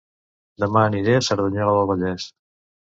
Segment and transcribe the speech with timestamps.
[0.63, 2.29] Dema aniré a Cerdanyola del Vallès